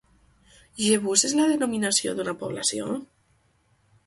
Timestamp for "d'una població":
2.21-2.91